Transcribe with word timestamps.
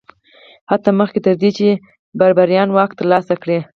حتی 0.71 0.89
مخکې 0.99 1.19
تر 1.25 1.33
دې 1.41 1.49
چې 1.57 1.67
بربریان 2.19 2.69
واک 2.71 2.91
ترلاسه 2.99 3.33
کړي 3.41 3.59